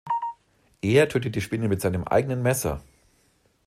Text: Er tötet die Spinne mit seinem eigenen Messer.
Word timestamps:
Er 0.81 1.07
tötet 1.09 1.35
die 1.35 1.41
Spinne 1.41 1.67
mit 1.67 1.79
seinem 1.79 2.05
eigenen 2.05 2.41
Messer. 2.41 2.81